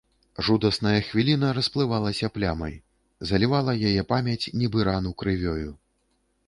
Жудасная 0.45 0.93
хвіліна 1.09 1.51
расплывалася 1.57 2.31
плямай, 2.39 2.73
залівала 3.33 3.77
яе 3.93 4.01
памяць, 4.15 4.43
нібы 4.65 4.79
рану 4.91 5.11
крывёю. 5.23 5.71